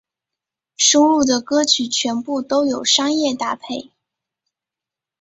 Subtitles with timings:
[0.77, 3.91] 收录的歌曲全部都有商业搭配。